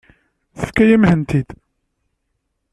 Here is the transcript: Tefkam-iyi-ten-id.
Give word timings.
Tefkam-iyi-ten-id. 0.57 1.49